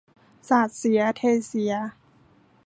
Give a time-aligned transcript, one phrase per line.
[0.49, 1.73] สาดเสียเทเสีย